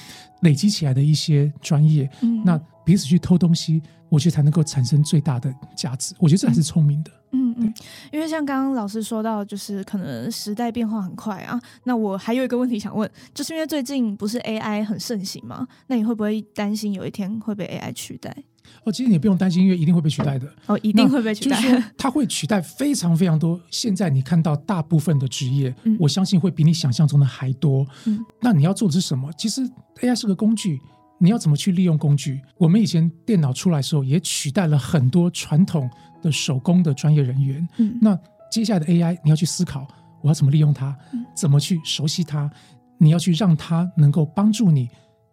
[0.42, 2.10] 累积起来的一些专业。
[2.22, 2.60] 嗯那
[2.90, 6.12] 彼此去偷东西，我觉得才能够产生最大的价值。
[6.18, 7.10] 我觉得这才是聪明的。
[7.30, 7.72] 嗯嗯，
[8.10, 11.60] 因为像刚刚老师说到，就是可能时代变化很快啊。
[11.84, 15.68] 那我还有一个问题想问，就是因为最近不是 AI 很盛行吗？
[15.86, 18.36] 那你会不会担心有一天会被 AI 取代？
[18.82, 20.52] 哦，其实你不用担心，因为一定会被取代的。
[20.66, 21.62] 哦，一定会被取代。
[21.62, 23.60] 就是，它会取代非常非常多。
[23.70, 27.86] 现在你看到大部分的职业，嗯我相信会比你想象中的还多。
[28.06, 29.32] 嗯那你要做的是什么？
[29.38, 29.62] 其实
[30.00, 30.80] AI 是个工具，
[31.22, 32.40] 你要怎么去利用工具？
[32.56, 35.88] 我们以前电脑出来的时候，也取代了很多传统
[36.22, 37.68] 的手工的专业人员。
[37.76, 38.18] 嗯那
[38.50, 39.86] 接下来的 AI，你要去思考，
[40.22, 40.96] 我要怎么利用它，
[41.34, 42.50] 怎么去熟悉它，
[42.98, 44.88] 你要去让它能够帮助你，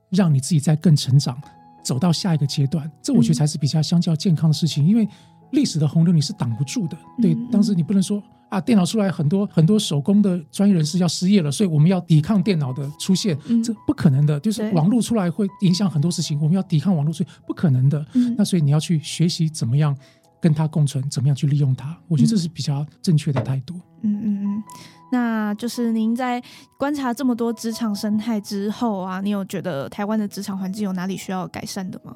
[0.09, 1.41] 让你自己在更成长，
[1.81, 2.91] 走到下一个阶段。
[3.01, 5.07] 这我觉得才是比较相较健康的事情，因为
[5.51, 6.97] 历史的洪流你是挡不住的。
[7.21, 8.21] 对，当时你不能说。
[8.49, 14.39] 啊，电脑出来很多很多手工的专业人士要失业了，所以我们要抵抗电脑的出现，这不可能的。
[14.39, 18.05] 就是网络出来会影响很多事情，我们要抵抗网络，所以不可能的。
[18.37, 19.93] 那所以你要去学习怎么样
[20.41, 23.73] 跟它共存，怎么样去利用它，我觉得这是比较正确的态度。
[24.03, 24.63] 嗯嗯嗯，
[25.11, 26.41] 那就是您在
[26.77, 32.15] 观察这么多职场生态之后啊，你有觉得台湾的职场环境有哪里需要改善的吗？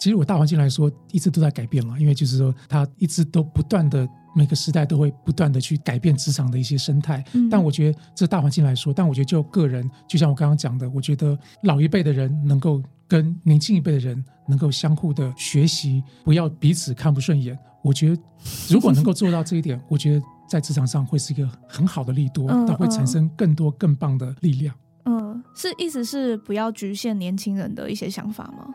[0.00, 4.08] 其实我大环境来说，一直都在改变了，因为就是说它一直都不断的。
[4.34, 17.58] 每个时代都会不断的去改变职场的一些生态，但我觉得这大环境来说，但我觉得就个人，就像我刚刚讲的，我觉得老一辈的人能够跟年轻一辈的人能够相互的学习，不要彼此看不顺眼。
[17.82, 18.22] 我觉得
[18.68, 24.74] 如果能够做到这一点，我觉得在职场上会是一个很好的利多，它会产生更多更棒的力量。
[25.06, 28.66] 嗯，是意思是不要局限年轻人的一些想法吗？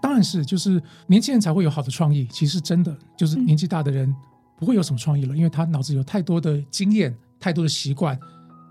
[0.00, 4.14] 当然是，就是年轻人才会有好的创意，其实真的就是年纪大的人。
[4.62, 8.16] 不会有什么创意了，因为他脑子有太多的经验、太多的习惯、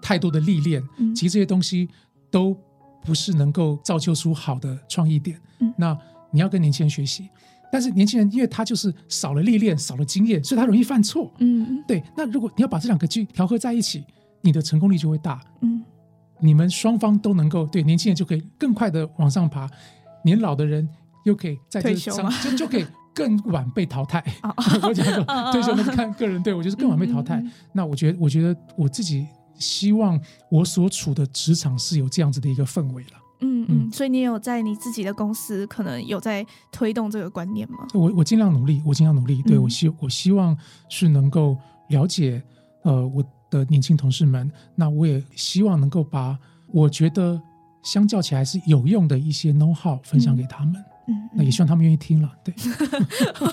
[0.01, 0.81] 太多的历练，
[1.13, 1.89] 其实这些东西
[2.29, 2.57] 都
[3.03, 5.37] 不是能够造就出好的创意点。
[5.59, 5.97] 嗯那
[6.31, 7.27] 你要跟年轻人学习，
[7.69, 11.29] 但是年轻人因为他就是少了历练、少了经验，所以他容易犯错。
[11.39, 12.01] 嗯，对。
[12.15, 14.05] 那如果你要把这两个去调和在一起，
[14.39, 15.41] 你的成功率就会大。
[15.59, 15.83] 嗯，
[16.39, 19.69] 你们双方都能够对年轻人就可以更快的往上爬，
[20.23, 20.87] 年老的人
[21.25, 22.85] 又可以在退休就就可以。
[23.13, 24.23] 更晚被淘汰，
[24.87, 27.43] 我讲说退休那是看个人，对我就是更晚被淘汰。
[27.73, 30.19] 那我觉得，我觉得我自己希望
[30.49, 33.09] 我所处的职场是有这样子的一个氛围了。
[33.43, 37.87] 嗯嗯，所以你有在你自己的公司可能有在推动这个观念吗？
[37.93, 39.41] 我我尽量努力，我尽量努力。
[39.43, 40.55] 对我希我希望
[40.89, 41.57] 是能够
[41.89, 42.41] 了解
[42.83, 47.41] 呃我的年轻同事们，那我也希望能够把我觉得
[47.83, 50.75] 相较起来是有用的一些 know how 分享给他们。
[51.33, 52.53] 那也希望他们愿意听了，对，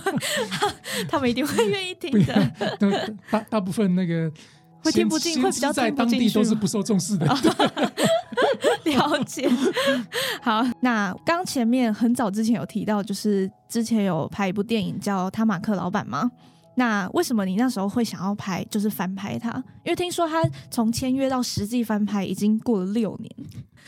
[1.08, 3.14] 他们一定会愿意听的。
[3.30, 4.30] 大大部分那个
[4.84, 7.26] 会听不进，会比较在当地都是不受重视的。
[8.84, 9.50] 了解。
[10.40, 16.30] 好，那刚前面很早之前有提到，就是之前有拍一部电影叫《他马克老板》吗？
[16.76, 19.50] 那为什么你那时候会想要拍，就是翻拍它？
[19.84, 23.30] 因为听说他从签约到实际翻拍已经过了六年。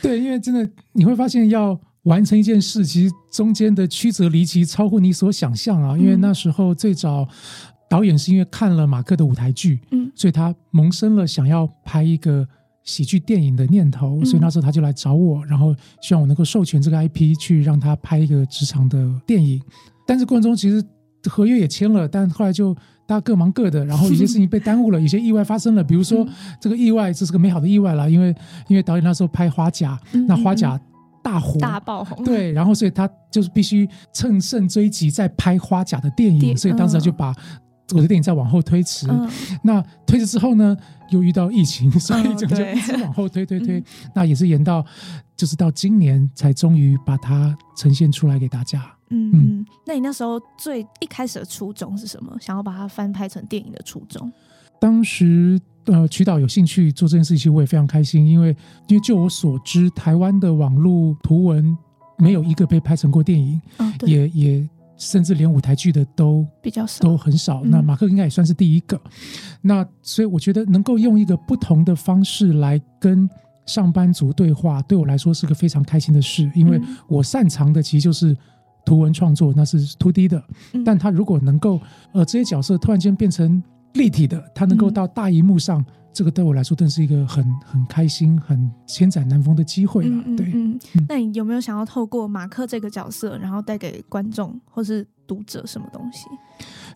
[0.01, 1.79] 对，因为真的你会发现要。
[2.03, 5.95] 完成一件事，其实中间的曲折离奇超乎你所想象啊！
[5.97, 7.27] 因为那时候最早
[7.87, 12.47] 导演是因为看了马克的舞台剧，嗯，所以他萌生了想要拍一个
[12.83, 19.61] 喜剧电影的念头，所以那时候他就来找我，然后希望我能够授权这个 IP 去让他拍一个职场的电影。
[20.07, 20.83] 但是过程中其实
[21.29, 22.73] 合约也签了，但后来就
[23.05, 26.27] 大家各忙各的，然后有些事情被耽误了，有些意外发生了，比如说
[26.59, 28.33] 这个意外，这是个美好的意外了，因为
[28.67, 30.81] 因为导演那时候拍花甲，那花甲。
[31.21, 37.33] 大火大爆红， 对，然后所以他就是必须乘胜追击，再拍花甲的电影，所以当时他就把
[37.93, 39.07] 我的电影再往后推迟。
[39.63, 40.75] 那推迟之后呢，
[41.09, 43.83] 又遇到疫情， 所以就就一直往后推推推。
[44.15, 44.85] 那也是延到
[45.35, 48.81] 就是到今年才终于把它呈现出来给大家。
[49.09, 52.33] 嗯嗯，那你那时候最一开始的初衷是什么？
[52.39, 54.31] 想要把它翻拍成电影的初衷？
[54.81, 55.61] 当时。
[55.85, 58.55] 呃，渠道有兴趣做这件事情，我也非常开心，因为
[58.87, 61.75] 因为就我所知，台湾的网络图文
[62.19, 63.59] 没有一个被拍成过电影，
[64.05, 67.63] 也也甚至连舞台剧的都比较少，都很少。
[67.65, 69.01] 那马克应该也算是第一个。
[69.59, 73.27] 那所以我觉得能够用一个不同的方式来跟
[73.65, 78.37] 上班族对话，对我来说是个非常开心的事，因为我擅长的其实就是
[78.85, 80.41] 图文创作，那是 Two D 的。
[80.85, 83.61] 但他如果能够呃这些角色突然间变成。
[83.93, 90.23] 立体的，它能够到大荧幕上，这个对我来说，真是一个很很开心、很千载难逢的机会了。
[90.37, 90.53] 对，
[91.07, 96.25] 那你有没有想要透过马克这个角色，然后带给观众或是读者什么东西？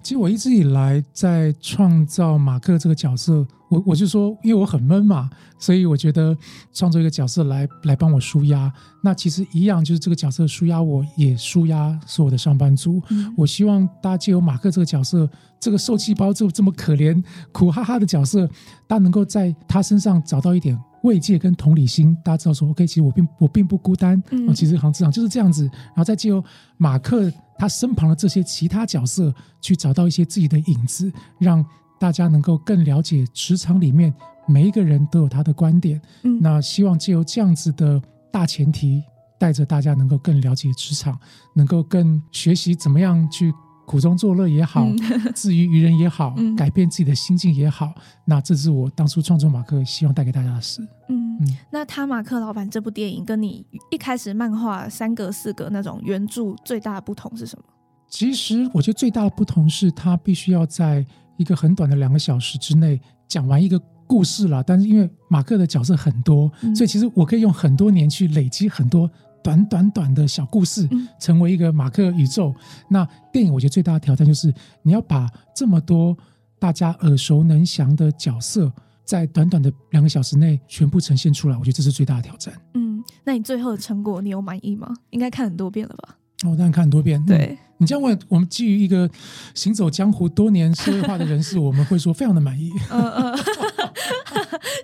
[0.06, 6.38] 其实我一直以来在创造马克这个角色，我我就说，因为我很闷嘛，所以我觉得
[6.72, 8.72] 创作一个角色来来帮我舒压。
[9.02, 13.02] 那其实一样，就是这个角色舒压，我也舒压所有的上班族。
[13.36, 15.28] 我希望大家借由马克这个角色，
[15.60, 17.20] 这个受气包这这么可怜、
[17.52, 18.46] 苦哈哈的角色，
[18.86, 22.16] 大家能够在他身上找到一点慰藉跟同理心。
[22.24, 24.22] 大家知道说，OK，其实我并我并不孤单。
[24.30, 25.64] 嗯，其实行职场就是这样子。
[25.64, 26.44] 然后再借由
[26.78, 27.34] 马克。
[27.58, 31.66] 他身旁的这些其他角色，去找到一些自己的影子，让
[32.00, 34.14] 大家能够更了解职场里面
[34.48, 36.02] 每一个人都有他的观点。
[36.24, 39.02] 嗯，那希望借由这样子的大前提，
[39.40, 41.18] 带着大家能够更了解职场，
[41.54, 43.54] 能够更学习怎么样去
[43.86, 44.98] 苦中作乐也好，嗯
[45.34, 47.94] 自娱于人也好，嗯改变自己的心境也好，
[48.26, 50.82] 那这是我当初创作马克希望带给大家的事。
[51.10, 57.66] 嗯嗯，那他马克老板这部电影跟你一开始漫画三格四格那种原著最大的不同是什么？
[58.10, 61.06] 其实我觉得最大的不同是，他必须要在
[61.38, 64.64] 一个很短的两个小时之内讲完一个故事啦。
[64.66, 69.10] 但是因为马克的角色很多，嗯所以其实我可以用很多年去累积很多
[69.46, 72.52] 短短短的小故事，嗯成为一个马克宇宙。
[72.90, 76.18] 那电影我觉得最大的挑战就是你要把这么多
[76.58, 82.56] 大家耳熟能详的角色，在短短的两个小时内全部呈现出来，我觉得这是最大的挑战。
[82.74, 84.92] 嗯，那你最后的成果你有满意吗？
[85.12, 86.18] 应该看很多遍了吧？
[86.44, 89.08] 我当然看很多遍，嗯对，你这样问，我们基于一个
[89.54, 92.72] 行走江湖多年社会化的人士，我们会说非常的满意。
[92.90, 93.40] 嗯 嗯，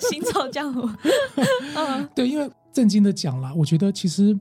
[0.10, 0.90] 行走江湖，
[1.76, 4.38] 嗯对，因为正经的讲啦，我觉得其实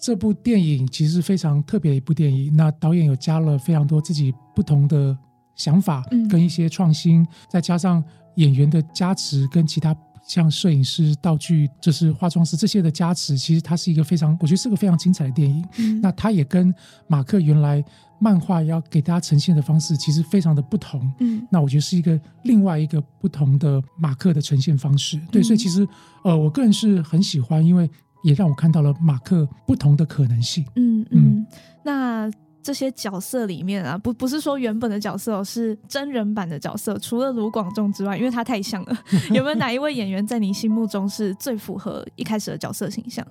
[0.00, 2.54] 这部电影其实是非常特别的一部电影。
[2.54, 5.16] 那导演有加了非常多自己不同的
[5.54, 8.02] 想法嗯，跟一些创新，再加上
[8.36, 9.96] 演员的加持跟其他。
[10.22, 15.66] 像摄影师、道具，就是化妆师这些的加持，其实它是一个非常，我觉得是个非常精彩的电影。
[15.78, 16.72] 嗯那它也跟
[17.08, 17.82] 马克原来
[18.20, 21.10] 漫画要给大家呈现的方式，其实非常的不同。
[21.18, 25.18] 嗯那我觉得是一个另外一个不同的马克的呈现方式。
[25.32, 25.86] 对，嗯所以其实
[26.22, 27.90] 呃，我个人是很喜欢，因为
[28.22, 30.64] 也让我看到了马克不同的可能性。
[30.76, 31.46] 嗯嗯，
[31.84, 32.30] 那。
[32.62, 36.98] 这些角色里面啊，不不是说原本的角色、哦，是真人版的角色。
[36.98, 38.94] 除了卢广仲之外，因为他太像了，
[39.32, 43.26] 有没有哪一位演员在你心目中是最符合一开始的角色形象？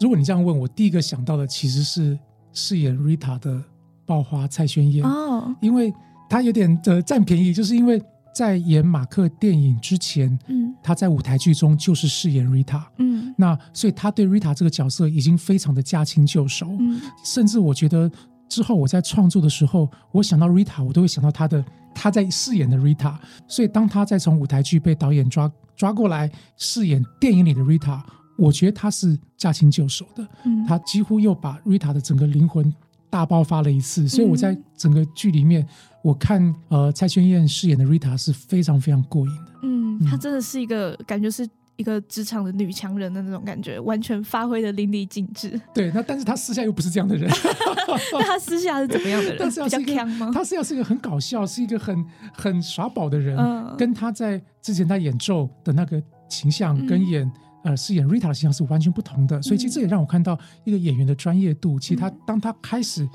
[0.00, 2.18] 如果你这样问我，第一个想到的其实是
[2.54, 3.62] 饰演 Rita 的
[4.06, 5.92] 爆花蔡宣燕，哦，因为
[6.28, 8.02] 她有点的占便宜，就是因为
[8.34, 10.74] 在演马克电影之前，嗯。
[10.82, 12.82] 她在舞台剧中就是饰演 Rita。
[12.98, 13.32] 嗯。
[13.36, 17.00] 那所以她对 Rita 这个角色已经非常的驾轻就熟，嗯。
[17.24, 18.10] 甚至我觉得
[18.48, 23.14] 之后我在创作的时候，我想到 Rita，我都会想到她的她在饰演的 Rita。
[23.46, 28.00] 所以当她再从舞台剧被导演抓抓过来饰演电影里的 Rita，
[28.36, 32.72] 我觉得她是驾轻就熟的，嗯，她几乎又把 Rita 的整个灵魂
[33.12, 34.08] 大爆发了一次。
[34.08, 35.66] 所以我在整个剧里面，
[36.02, 39.52] 我看呃蔡轩燕饰演的 Rita 是非常非常过瘾的。
[39.62, 41.46] 嗯，她真的是一个感觉是
[41.76, 45.60] 一个职场的女强人的那种感觉，完全发挥的淋漓尽致。
[45.74, 47.30] 对，那但是她私下又不是这样的人。
[48.12, 49.36] 那她私下是怎么样的人？
[49.40, 50.30] 但是要比较是一个强吗？
[50.32, 57.30] 他是要是一个很搞笑，是一个很很耍宝的人，嗯跟她在之前她演咒的那个形象，嗯跟演
[57.64, 59.40] 呃饰演 Rita 的形象是完全不同的。
[59.42, 61.78] 所以其实这也让我看到一个演员的专业度。
[61.78, 63.08] 其实他嗯当他开始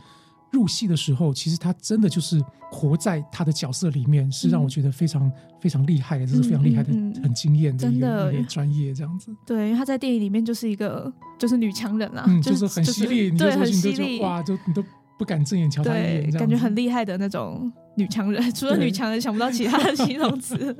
[0.52, 5.30] 入戏的时候，其实他真的就是活在他的角色里面，是让我觉得非常
[5.60, 9.36] 非常厉害的，这是非常厉害的、很惊艳的一个专业这样子。
[9.46, 14.82] 对，因为他在电影里面就是一个就是女强人啦，嗯，就就是很犀利，对，很犀利，哇，就你都
[15.18, 18.42] 不敢正眼瞧他一眼，这样子感觉很厉害的那种女强人。
[18.54, 20.76] 除了女强人，想不到其他的形容词。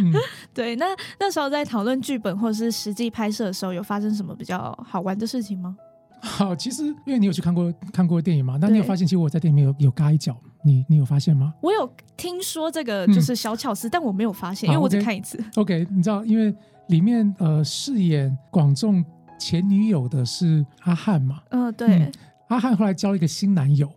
[0.00, 0.12] 嗯。
[0.54, 0.86] 对，那
[1.20, 5.76] 那时候在讨论剧本或者是实际拍摄的时候，有发生什么比较好玩的事情吗？
[6.20, 15.42] 好，其实因为你有去看过看过电影嘛，那你有对发现，其实我在电影里面有有嘎一脚，你你有发现吗我有听说这个嗯就是小巧思，但我没有发现，因好为我只看一次。
[15.56, 16.54] ？OK，你知道，因为
[16.86, 19.04] 里面呃饰演广仲
[19.36, 22.12] 前女友的是阿汉嘛，嗯、对，嗯
[22.52, 23.90] 阿汉后来交了一个新男友，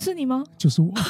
[0.00, 0.42] 是你吗？
[0.58, 1.00] 就是我， 不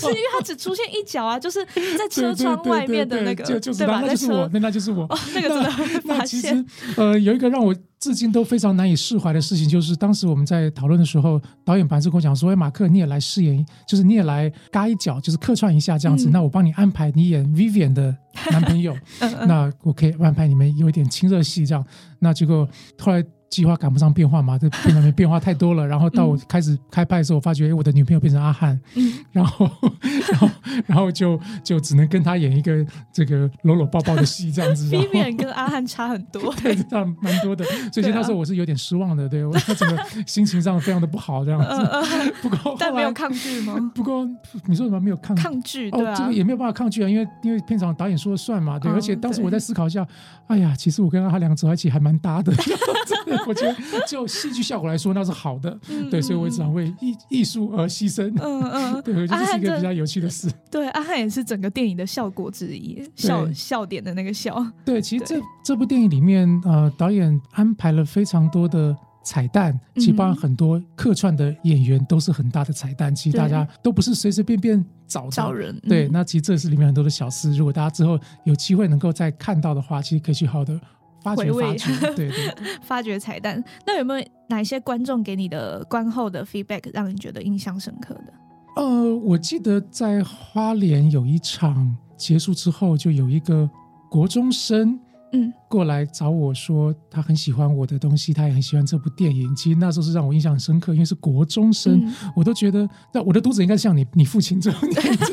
[0.00, 1.62] 是，因为他只出现一角啊，就是
[1.98, 4.00] 在车窗外面的那个，对就就是对吧？
[4.00, 5.04] 那就是我，那那就是我。
[5.04, 16.30] 哦，那个真的会那其发现实，呃，有一个让我至今都非常难以释怀的事情，就是当时我们在讨论的时候，导演班是跟我讲说：“哎，马克，你也来饰演，就是你也来嘎一脚，就是客串一下这样子。
[16.30, 18.16] 嗯那我帮你安排你演 Vivian 的
[18.50, 21.84] 男朋友， 嗯嗯那我可以安排你们有一点亲热戏这样。
[22.18, 22.66] 那结果
[22.98, 25.86] 后来。”计划赶不上变化嘛，这 片里面变化太多了。
[25.86, 29.68] 然后到我开始开拍的时候，我发觉，哎，我的女朋友变成阿汉，嗯然后，
[30.30, 30.50] 然后，
[30.86, 34.88] 然后就就只能跟他演一个这个搂搂抱抱的戏这样子。
[34.94, 41.90] 然后 Vivian 跟阿汉差很多，对，这样蛮多的，所以那时候我是有点失望的，对我整个心情上非常的不好这样嗯子。
[41.92, 43.76] 嗯，不过，但没有抗拒吗？
[43.94, 44.24] 不过
[44.66, 45.34] 你说什么没有抗？
[45.36, 50.06] 抗拒，对哦，啊，这个也没有办法抗拒啊，因为因为片场导演说了算嘛，对，嗯而且当时我在思考一下，
[50.46, 53.76] 哎呀，其实我跟他两个走在一起还蛮搭的，真的，我觉得
[54.06, 58.32] 就戏剧效果来说那是好的，嗯对，所以我也只好为艺艺术而牺牲。
[58.40, 60.50] 嗯嗯， 对，我觉得这是一个比较有趣的事。
[60.70, 80.78] 对，阿汉也是整个电影的效果之一，笑笑点的那个笑，对，其实对这这部电影里面，呃，导演安排了非常多的彩蛋，其实包含嗯很多客串的演员都是很大的彩蛋，其实大家都不是随随便便找的招人，对，嗯那其实这是里面很多的小事，如果大家之后有机会能够再看到的话，其实可以去好好的
[81.22, 82.00] 发掘回味发掘。
[82.14, 83.62] 对对对，发掘彩蛋。
[83.86, 88.32] 那有没有哪一些观众给你的观后的 feedback 让你觉得印象深刻的？
[88.76, 93.68] 呃，我记得在花莲有一场结束之后，就有一个
[94.08, 94.98] 国中生，
[95.32, 99.54] 嗯，过来找我说他很喜欢我的东西，他也很喜欢这部电影。
[99.54, 105.32] 其实那时候是让我印象很深刻，因为是国中生，嗯我都觉得那我的肚子应该像你你父亲这种年纪。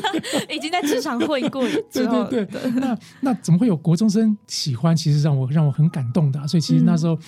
[0.54, 4.94] 已经在职场混过对之后，对 对，那那怎么会有国中生喜欢？
[4.94, 7.18] 其实让我让我很感动的啊、所以其实那时候。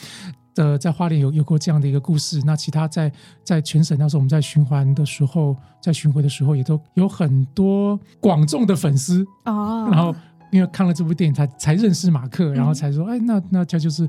[0.57, 3.11] 呃，在花莲有有过这样的一个故事，那其他在
[3.45, 10.14] 在全省那时候我们在循环的时候，在巡回的时候也都有很多广众的粉丝，哦，然后
[10.51, 14.09] 因为看了这部电影才才认识马克，然后嗯才说，哎，那那他就是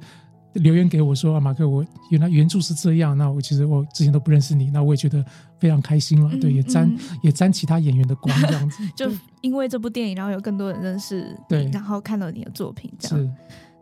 [0.54, 5.24] 留言给我说，啊，马克，我原来原著是这样，那我其实我之前都不认识你，那我也觉得
[5.60, 9.10] 非常开心了，嗯对，也沾、嗯也沾其他演员的光这样子， 就
[9.42, 13.18] 因为这部电影，然后有更多人认识对，然后看了你的作品，这样。
[13.18, 13.32] 是。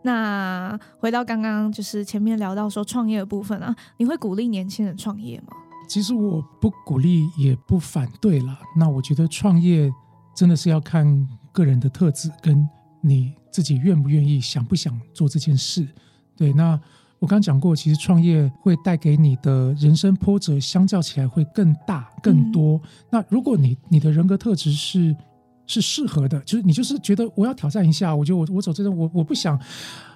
[0.02, 5.48] 那回到刚刚就是前面聊到说创业的部分啊，你会鼓励年轻人创业吗？
[5.88, 8.58] 其实我不鼓励也不反对啦。
[8.76, 9.90] 那我觉得创业
[10.34, 11.04] 真的是要看
[11.52, 12.68] 个人的特质，跟
[13.00, 15.86] 你自己愿不愿意、想不想做这件事。
[16.36, 16.80] 对，那
[17.18, 22.80] 我刚刚讲过，其实创业会带给你的人生波折，相较起来会更大、更多。
[23.10, 25.14] 那如果你你的人格特质是
[25.66, 29.60] 是适合的，就是你就是觉得我要挑战一下，我觉得我我走这种我我不想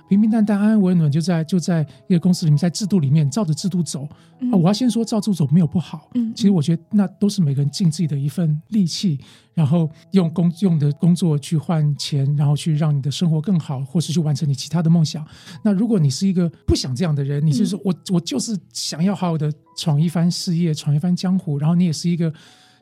[0.09, 4.07] 平平淡淡、安安稳稳就在就在一个公司里面，在制度里面照着制度走。
[4.41, 4.53] 嗯。
[4.53, 9.19] 啊，我要先说照制度走没有不好，嗯其实我觉得那都是每个人尽自己的一份力气，
[9.55, 15.25] 然后用工用的工作去换钱，然后去让你的生活更好，或是去完成你其他的梦想。
[15.63, 22.33] 那如果你是一个不想这样的人，你就是说我我就是想要好好的闯一番事业，闯一番江湖，然后你也是一个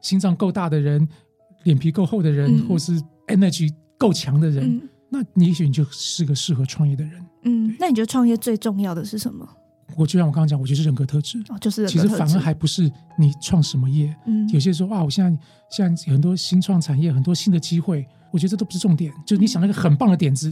[0.00, 1.06] 心脏够大的人，
[1.64, 2.68] 脸皮够厚的人，嗯。
[2.68, 7.22] 或是 energy 够强的人，嗯那你也许你就是个适合创业的人。
[7.42, 9.46] 嗯，那你觉得创业最重要的是什么？
[9.94, 11.38] 我就像我刚刚讲，我觉得是人格特质。
[11.50, 15.38] 哦，就是其实反而还不是你创什么业，嗯有些人说啊，我现在
[15.70, 19.12] 现在很多新创产业，很多新的机会，我觉得这都不是重点。
[19.26, 20.50] 就你想那个很棒的点子，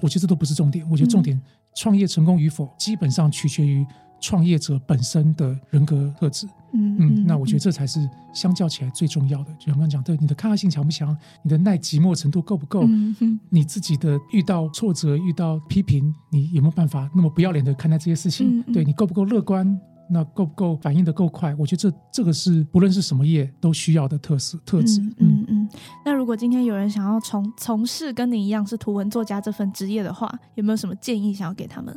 [0.00, 0.88] 我觉得这都不是重点。
[0.88, 1.40] 我觉得重点
[1.74, 3.84] 创业成功与否，基本上取决于
[4.20, 6.46] 创业者本身的人格特质。
[6.72, 9.52] 嗯嗯，那我觉得这才是相较起来最重要的。
[9.58, 18.62] 就像刚刚讲，对你的抗压性强不强，你的耐寂寞程度够不够，嗯你自己的遇到挫折、遇到批评，你有没有办法那么不要脸的看待这些事情？
[18.72, 19.80] 对你够不够乐观？
[20.12, 21.54] 那够不够反应的够快？
[21.56, 25.00] 我觉得这这个是不论是什么业都需要的特色特质。
[25.00, 25.68] 嗯嗯嗯。
[26.04, 31.96] 那如果今天有人想要从从事跟你一样是图文作家这份职业的话，有没有什么建议想要给他们？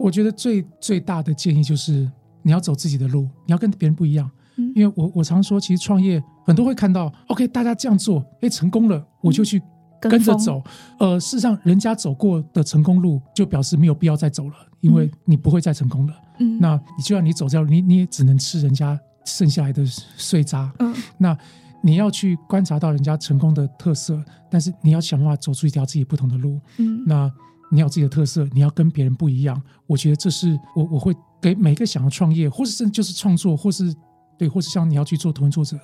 [0.00, 2.10] 我觉得最最大的建议就是
[2.42, 4.28] 你要走自己的路，你要跟别人不一样。
[4.56, 9.60] 嗯因为我我常说，其实创业很多会看到，OK，大家这样做，哎，成功了，我就去
[10.00, 10.62] 跟着风走。
[10.98, 16.14] 呃，事实上，人家走过的成功路，就表示没有必要再走了，因为嗯你不会再成功了。
[16.38, 20.70] 嗯，那你就算你走这条路，你你也只能吃人家剩下来的碎渣。
[20.78, 21.36] 嗯那
[21.82, 26.60] 你要去观察到人家成功的特色，但是你要想办法走出一条自己不同的路。
[26.76, 27.32] 嗯那
[27.70, 29.60] 你要有自己的特色，你要跟别人不一样。
[29.86, 33.94] 我觉得这是我我会给每个想要创业，或是甚至就是创作，或是
[34.36, 35.78] 对，或是像你要去做图文作者，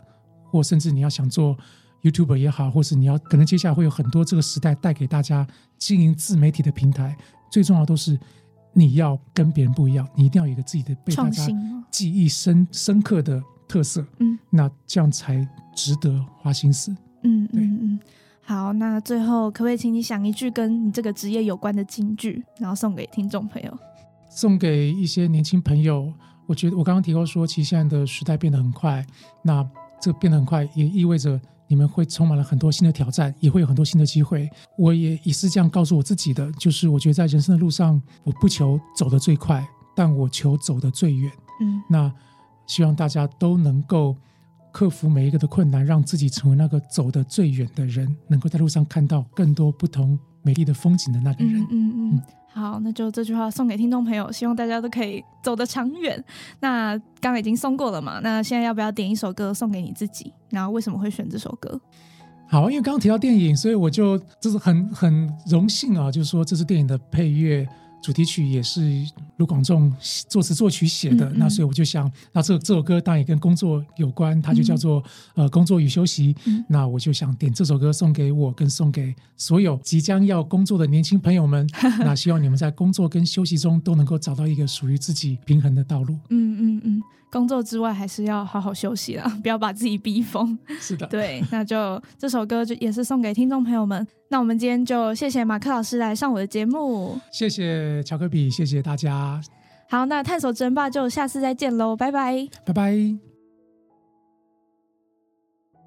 [0.50, 1.56] 或甚至你要想做
[2.02, 5.46] YouTuber 也好，或是你要可能接下来会有很多这个时代带给大家
[5.78, 7.16] 经营自媒体的平台，
[7.50, 8.18] 最重要都是
[8.72, 11.46] 你要跟别人不一样，你一定要有一个自己的被大家
[11.90, 16.90] 记忆深深刻的特色，嗯那这样才值得花心思。
[17.22, 18.00] 嗯对嗯嗯。
[18.48, 23.78] 好，那最后可不可以请你想一句跟你这个职业有关的金句，然后送给听众朋友？
[24.30, 26.12] 送给一些年轻朋友，
[26.46, 29.04] 我觉得我刚刚提到说，其实现在的时代变得很快，
[29.42, 29.68] 那
[30.00, 34.48] 这变得很快也意味着你们会充满了很多新的挑战，也会有很多新的机会。
[34.78, 41.32] 我也也是这样告诉我自己的，就是我觉得在人生的路上，我不求走得最快，但我求走得最远。
[41.60, 42.12] 嗯那
[42.68, 44.14] 希望大家都能够
[44.76, 51.62] 克服每一个的困难，让自己成为那个走得最远的人，能够在路上看到更多不同美丽的风景的那个人。
[51.62, 52.22] 嗯嗯嗯嗯。
[52.52, 56.22] 好，那就这句话送给听众朋友，希望大家都可以走得长远。
[56.60, 58.20] 那刚刚已经送过了嘛？
[58.22, 60.30] 那现在要不要点一首歌送给你自己？
[60.50, 61.80] 然后为什么会选这首歌？
[62.46, 67.66] 好，因为刚刚提到电影，所以我就就是很很荣幸啊，就是说这是电影的配乐
[68.06, 69.04] 主题曲也是
[69.38, 69.92] 卢广仲
[70.28, 75.02] 作词作曲写的，嗯嗯那所以我就想，那这这首歌当然也跟工作有关，它就叫做、
[75.34, 76.32] 呃工作与休息。
[76.44, 81.68] 嗯那我就想点这首歌送给我，跟送给所有即将要工作的年轻朋友们。
[81.98, 86.16] 那希望你们在工作跟休息中都能够找到一个属于自己平衡的道路。
[86.28, 90.58] 嗯嗯嗯，工作之外还是要好好休息啦， 不要把自己逼疯。
[90.80, 94.06] 是的，对，那就这首歌就也是送给听众朋友们。
[94.28, 97.18] 那我们今天就谢谢马克老师来上我的节目。
[97.30, 99.40] 谢谢巧克力，谢谢大家，
[99.88, 102.48] 好，那探索争霸就下次再见喽，拜拜。
[102.64, 103.35] 拜拜。